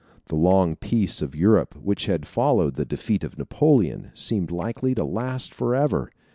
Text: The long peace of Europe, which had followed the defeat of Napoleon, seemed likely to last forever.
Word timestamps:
The 0.29 0.35
long 0.35 0.77
peace 0.77 1.21
of 1.21 1.35
Europe, 1.35 1.75
which 1.75 2.07
had 2.07 2.25
followed 2.25 2.73
the 2.73 2.85
defeat 2.85 3.23
of 3.23 3.37
Napoleon, 3.37 4.09
seemed 4.15 4.49
likely 4.49 4.95
to 4.95 5.05
last 5.05 5.53
forever. 5.53 6.09